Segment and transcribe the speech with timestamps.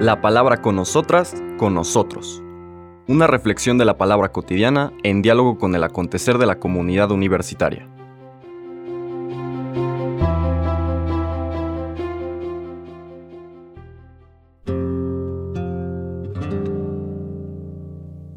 [0.00, 2.42] La palabra con nosotras, con nosotros.
[3.06, 7.88] Una reflexión de la palabra cotidiana en diálogo con el acontecer de la comunidad universitaria.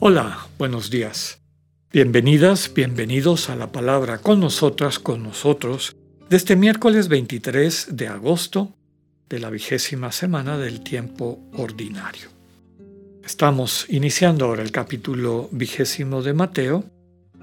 [0.00, 1.40] Hola, buenos días.
[1.90, 5.96] Bienvenidas, bienvenidos a la palabra con nosotras, con nosotros,
[6.28, 8.74] de este miércoles 23 de agosto
[9.34, 12.28] de la vigésima semana del tiempo ordinario.
[13.24, 16.84] Estamos iniciando ahora el capítulo vigésimo de Mateo.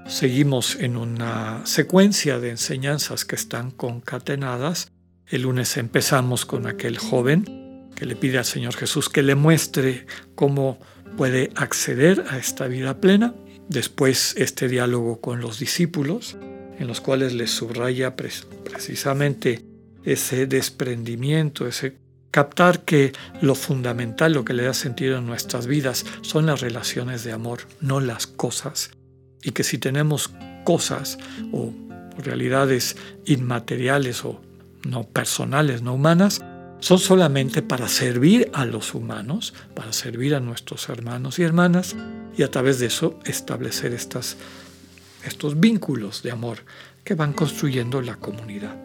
[0.06, 4.90] Seguimos en una secuencia de enseñanzas que están concatenadas.
[5.26, 10.06] El lunes empezamos con aquel joven que le pide al Señor Jesús que le muestre
[10.34, 10.78] cómo
[11.18, 13.34] puede acceder a esta vida plena.
[13.68, 16.38] Después este diálogo con los discípulos,
[16.78, 19.71] en los cuales les subraya precisamente
[20.04, 21.96] ese desprendimiento, ese
[22.30, 27.24] captar que lo fundamental, lo que le da sentido en nuestras vidas son las relaciones
[27.24, 28.90] de amor, no las cosas.
[29.42, 30.30] Y que si tenemos
[30.64, 31.18] cosas
[31.52, 31.72] o
[32.18, 32.96] realidades
[33.26, 34.40] inmateriales o
[34.84, 36.40] no personales, no humanas,
[36.80, 41.94] son solamente para servir a los humanos, para servir a nuestros hermanos y hermanas
[42.36, 44.36] y a través de eso establecer estos
[45.60, 46.58] vínculos de amor
[47.04, 48.76] que van construyendo la comunidad.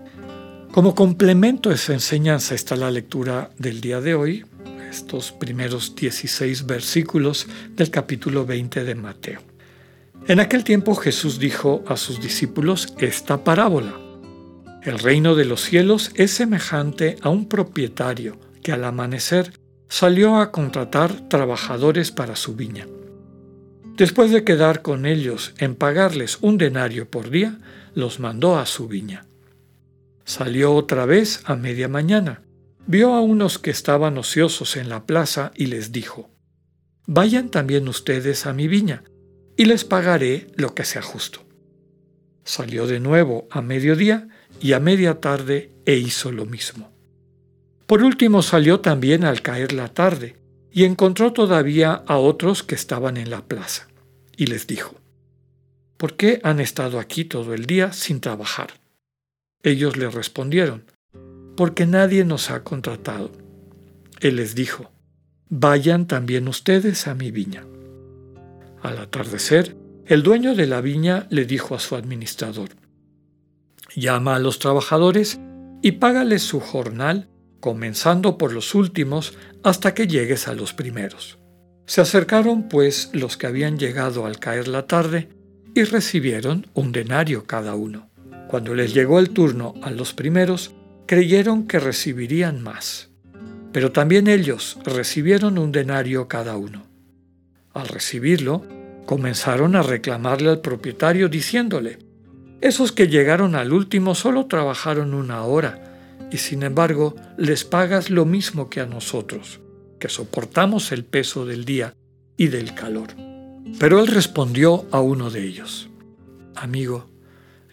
[0.77, 4.45] Como complemento a esa enseñanza está la lectura del día de hoy,
[4.91, 9.39] estos primeros 16 versículos del capítulo 20 de Mateo.
[10.27, 13.95] En aquel tiempo Jesús dijo a sus discípulos esta parábola.
[14.83, 19.53] El reino de los cielos es semejante a un propietario que al amanecer
[19.89, 22.85] salió a contratar trabajadores para su viña.
[23.95, 27.57] Después de quedar con ellos en pagarles un denario por día,
[27.95, 29.25] los mandó a su viña.
[30.27, 32.41] Salió otra vez a media mañana,
[32.85, 36.29] vio a unos que estaban ociosos en la plaza y les dijo,
[37.05, 39.05] Vayan también ustedes a mi viña,
[39.55, 41.45] y les pagaré lo que sea justo.
[42.43, 44.27] Salió de nuevo a mediodía
[44.59, 46.91] y a media tarde e hizo lo mismo.
[47.85, 50.35] Por último salió también al caer la tarde
[50.73, 53.87] y encontró todavía a otros que estaban en la plaza,
[54.35, 54.93] y les dijo,
[55.95, 58.86] ¿Por qué han estado aquí todo el día sin trabajar?
[59.67, 60.85] Ellos le respondieron,
[61.57, 63.33] porque nadie nos ha contratado.
[64.21, 64.91] Él les dijo,
[65.49, 67.65] vayan también ustedes a mi viña.
[68.81, 69.75] Al atardecer,
[70.05, 72.69] el dueño de la viña le dijo a su administrador,
[73.93, 75.37] llama a los trabajadores
[75.81, 77.27] y págales su jornal,
[77.59, 81.39] comenzando por los últimos hasta que llegues a los primeros.
[81.87, 85.27] Se acercaron pues los que habían llegado al caer la tarde
[85.75, 88.06] y recibieron un denario cada uno.
[88.47, 90.73] Cuando les llegó el turno a los primeros,
[91.05, 93.09] creyeron que recibirían más.
[93.71, 96.83] Pero también ellos recibieron un denario cada uno.
[97.73, 98.63] Al recibirlo,
[99.05, 101.99] comenzaron a reclamarle al propietario diciéndole,
[102.61, 105.83] esos que llegaron al último solo trabajaron una hora,
[106.31, 109.59] y sin embargo les pagas lo mismo que a nosotros,
[109.99, 111.93] que soportamos el peso del día
[112.35, 113.09] y del calor.
[113.79, 115.89] Pero él respondió a uno de ellos,
[116.55, 117.07] Amigo,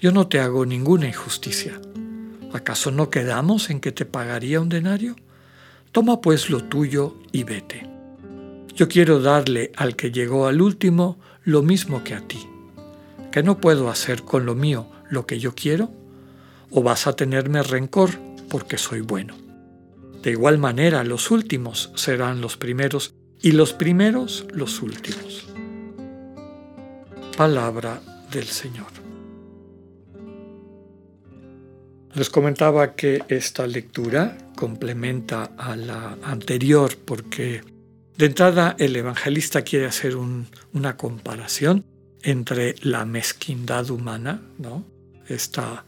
[0.01, 1.81] yo no te hago ninguna injusticia.
[2.53, 5.17] ¿Acaso no quedamos en que te pagaría un denario?
[5.93, 7.89] Toma pues lo tuyo y vete.
[8.75, 12.49] Yo quiero darle al que llegó al último lo mismo que a ti
[13.35, 15.91] que no puedo hacer con lo mío lo que yo quiero?
[16.71, 18.11] ¿O vas a tenerme rencor
[18.49, 19.35] porque soy bueno?
[20.23, 25.49] De igual manera, los últimos serán los primeros y los primeros los últimos.
[27.37, 28.01] Palabra
[28.31, 28.87] del Señor.
[32.15, 37.63] Les comentaba que esta lectura complementa a la anterior porque
[38.17, 41.85] de entrada el evangelista quiere hacer una comparación
[42.23, 44.85] entre la mezquindad humana, ¿no?
[45.27, 45.85] esta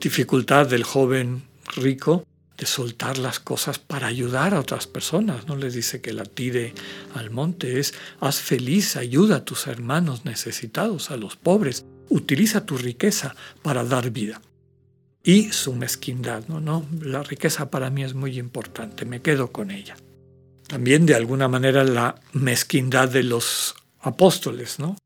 [0.00, 1.42] dificultad del joven
[1.74, 2.24] rico
[2.56, 5.48] de soltar las cosas para ayudar a otras personas.
[5.48, 6.74] No les dice que la tire
[7.14, 12.78] al monte, es haz feliz, ayuda a tus hermanos necesitados, a los pobres, utiliza tu
[12.78, 14.40] riqueza para dar vida.
[15.26, 16.60] Y su mezquindad, ¿no?
[16.60, 19.96] no, la riqueza para mí es muy importante, me quedo con ella.
[20.68, 24.96] También de alguna manera la mezquindad de los apóstoles, ¿no?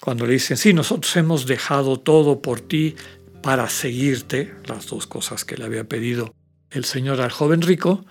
[0.00, 2.94] Cuando le dicen, sí, nosotros hemos dejado todo por ti
[3.42, 6.32] para seguirte, las dos cosas que le había pedido
[6.70, 8.04] el Señor al joven rico,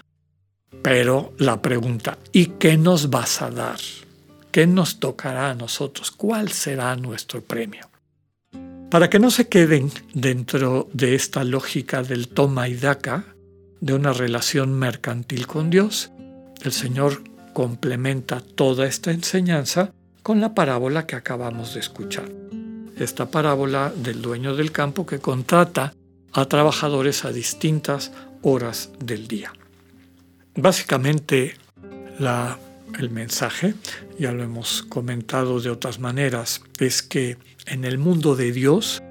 [0.81, 3.80] pero la pregunta, ¿y qué nos vas a dar?
[4.51, 6.12] ¿Qué nos tocará a nosotros?
[6.12, 7.90] ¿Cuál será nuestro premio?
[8.96, 13.26] Para que no se queden dentro de esta lógica del toma y daca,
[13.82, 16.14] de una relación mercantil con Dios,
[16.64, 17.22] el Señor
[17.52, 19.92] complementa toda esta enseñanza
[20.24, 22.32] con la parábola que acabamos de escuchar.
[22.96, 25.94] Esta parábola del dueño del campo que contrata
[26.32, 28.14] a trabajadores a distintas
[28.44, 29.52] horas del día.
[30.56, 31.56] Básicamente,
[32.18, 32.58] la,
[32.98, 33.74] el mensaje,
[34.18, 39.02] ya lo hemos comentado de otras maneras, es que en el mundo de Dios,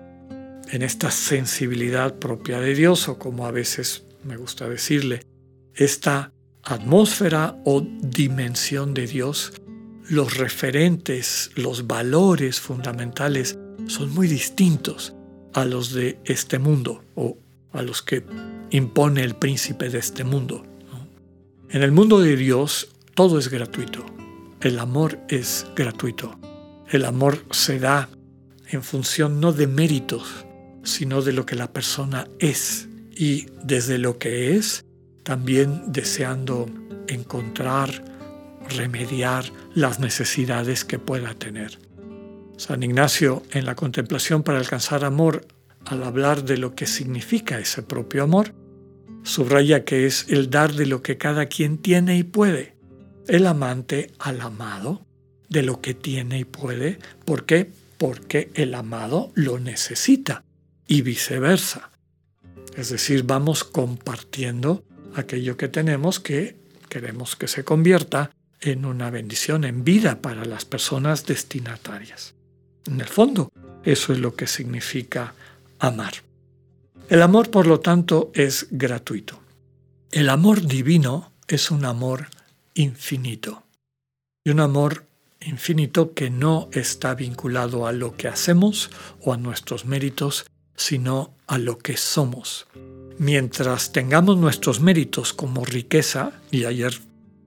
[0.70, 5.22] en esta sensibilidad propia de Dios, o como a veces me gusta decirle,
[5.74, 6.32] esta
[6.62, 9.52] atmósfera o dimensión de Dios,
[10.08, 15.14] los referentes, los valores fundamentales son muy distintos
[15.52, 17.38] a los de este mundo o
[17.72, 18.24] a los que
[18.70, 20.64] impone el príncipe de este mundo.
[21.70, 24.04] En el mundo de Dios todo es gratuito.
[24.60, 26.38] El amor es gratuito.
[26.88, 28.08] El amor se da
[28.68, 30.46] en función no de méritos,
[30.82, 34.84] sino de lo que la persona es y desde lo que es,
[35.22, 36.66] también deseando
[37.06, 38.04] encontrar,
[38.76, 39.44] remediar
[39.74, 41.78] las necesidades que pueda tener.
[42.56, 45.46] San Ignacio en la contemplación para alcanzar amor,
[45.86, 48.54] al hablar de lo que significa ese propio amor,
[49.22, 52.73] subraya que es el dar de lo que cada quien tiene y puede,
[53.28, 55.04] el amante al amado
[55.48, 57.70] de lo que tiene y puede, ¿por qué?
[57.98, 60.44] Porque el amado lo necesita
[60.86, 61.90] y viceversa.
[62.76, 64.84] Es decir, vamos compartiendo
[65.14, 68.30] aquello que tenemos que queremos que se convierta
[68.60, 72.34] en una bendición, en vida para las personas destinatarias.
[72.86, 73.50] En el fondo,
[73.82, 75.34] eso es lo que significa
[75.80, 76.14] amar.
[77.08, 79.40] El amor, por lo tanto, es gratuito.
[80.12, 82.28] El amor divino es un amor
[82.74, 83.62] infinito.
[84.44, 85.06] Y un amor
[85.40, 88.90] infinito que no está vinculado a lo que hacemos
[89.20, 92.66] o a nuestros méritos, sino a lo que somos.
[93.18, 97.00] Mientras tengamos nuestros méritos como riqueza, y ayer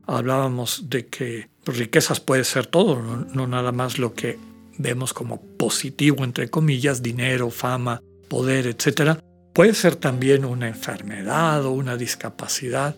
[0.06, 4.40] hablábamos de que riquezas puede ser todo, no, nada más lo que
[4.78, 9.20] vemos como positivo, entre comillas, dinero, fama, poder, etc.
[9.54, 12.96] Puede ser también una enfermedad o una discapacidad,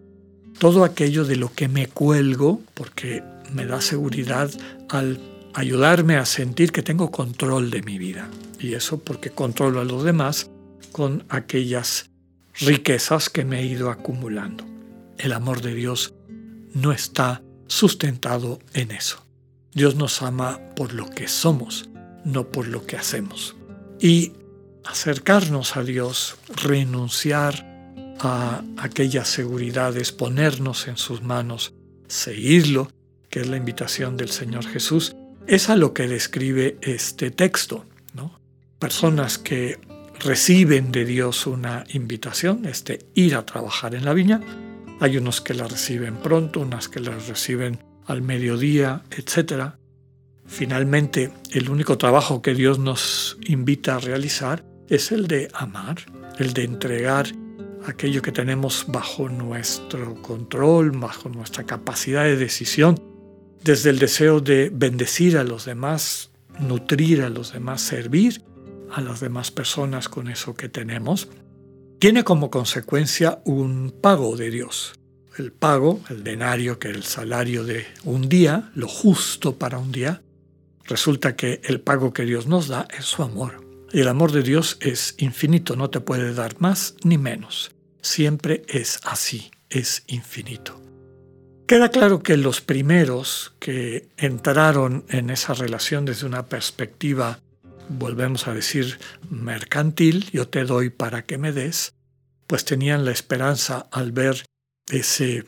[0.60, 4.52] todo aquello de lo que me cuelgo, porque me da seguridad
[4.90, 5.20] al
[5.54, 8.30] ayudarme a sentir que tengo control de mi vida.
[8.60, 10.52] Y eso porque controlo a los demás
[10.92, 12.10] con aquellas
[12.60, 14.66] riquezas que me he ido acumulando.
[15.18, 16.14] El amor de Dios
[16.74, 19.26] no está sustentado en eso.
[19.74, 21.90] Dios nos ama por lo que somos,
[22.26, 23.56] no por lo que hacemos.
[24.00, 24.34] Y
[24.84, 27.69] acercarnos a Dios, renunciar
[28.20, 31.74] a aquellas seguridades, ponernos en sus manos,
[32.08, 32.92] seguirlo,
[33.30, 35.16] que es la invitación del Señor Jesús,
[35.48, 37.86] es a lo que describe este texto.
[38.14, 38.40] ¿no?
[38.80, 39.80] Personas que
[40.20, 44.42] reciben de Dios una invitación, este ir a trabajar en la viña.
[45.00, 49.76] Hay unos que la reciben pronto, unas que la reciben al mediodía, etc.
[50.46, 55.98] Finalmente, el único trabajo que Dios nos invita a realizar es el de amar,
[56.38, 57.28] el de entregar
[57.90, 63.02] aquello que tenemos bajo nuestro control, bajo nuestra capacidad de decisión,
[63.64, 68.42] desde el deseo de bendecir a los demás, nutrir a los demás, servir
[68.92, 71.30] a las demás personas con eso que tenemos,
[72.00, 74.94] tiene como consecuencia un pago de Dios.
[75.38, 79.92] El pago, el denario, que es el salario de un día, lo justo para un
[79.92, 80.22] día,
[80.86, 83.66] resulta que el pago que Dios nos da es su amor.
[83.92, 87.72] Y el amor de Dios es infinito, no te puede dar más ni menos.
[88.02, 90.80] Siempre es así, es infinito.
[91.68, 97.40] Queda claro que los primeros que entraron en esa relación desde una perspectiva
[97.90, 101.94] volvemos a decir, mercantil, yo te doy para que me des,
[102.48, 104.46] pues tenían la esperanza al ver
[104.92, 105.44] ese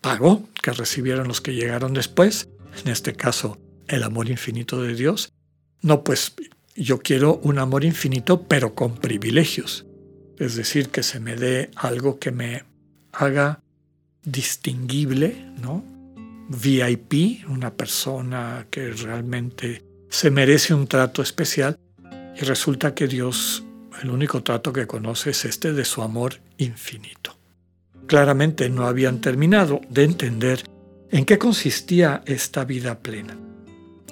[0.00, 2.48] pago que recibieron los que llegaron después,
[2.84, 5.32] en este caso el amor infinito de Dios.
[5.82, 6.34] No, pues
[6.74, 9.86] yo quiero un amor infinito pero con privilegios,
[10.38, 12.64] es decir, que se me dé algo que me
[13.12, 13.60] haga
[14.22, 15.84] distinguible, ¿no?
[16.48, 21.78] VIP, una persona que realmente se merece un trato especial
[22.36, 23.64] y resulta que Dios
[24.02, 27.36] el único trato que conoce es este de su amor infinito.
[28.06, 30.64] Claramente no habían terminado de entender
[31.10, 33.38] en qué consistía esta vida plena.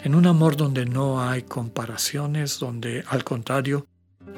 [0.03, 3.87] En un amor donde no hay comparaciones, donde al contrario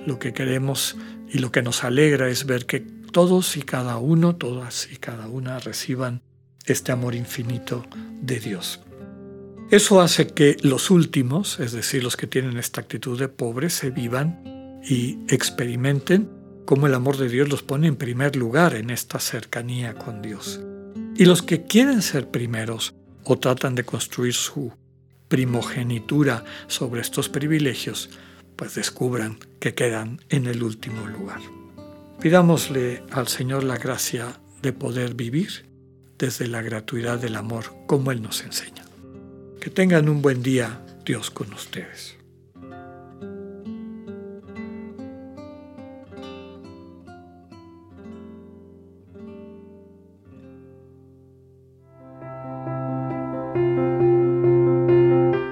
[0.07, 0.97] lo que queremos
[1.35, 5.27] y lo que nos alegra es ver que todos y cada uno, todas y cada
[5.27, 6.23] una reciban
[6.65, 7.85] este amor infinito
[8.23, 8.81] de Dios.
[9.69, 13.91] Eso hace que los últimos, es decir, los que tienen esta actitud de pobre, se
[13.91, 16.31] vivan y experimenten
[16.67, 20.61] cómo el amor de Dios los pone en primer lugar en esta cercanía con Dios.
[21.17, 24.73] Y los que quieren ser primeros o tratan de construir su
[25.27, 28.11] primogenitura sobre estos privilegios,
[28.65, 31.41] pues descubran que quedan en el último lugar.
[32.19, 35.67] Pidámosle al Señor la gracia de poder vivir
[36.17, 38.87] desde la gratuidad del amor como Él nos enseña.
[39.61, 42.17] Que tengan un buen día, Dios con ustedes.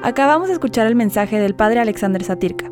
[0.02, 2.71] Acabamos de escuchar el mensaje del Padre Alexander Satirka.